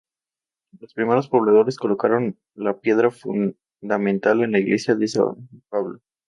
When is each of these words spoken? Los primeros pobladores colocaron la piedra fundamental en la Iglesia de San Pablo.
Los 0.79 0.95
primeros 0.95 1.29
pobladores 1.29 1.77
colocaron 1.77 2.35
la 2.55 2.79
piedra 2.79 3.11
fundamental 3.11 4.41
en 4.41 4.51
la 4.53 4.57
Iglesia 4.59 4.95
de 4.95 5.07
San 5.07 5.47
Pablo. 5.69 5.99